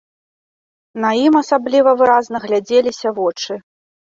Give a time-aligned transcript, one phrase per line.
[1.03, 3.53] На ім асабліва выразна глядзеліся вочы.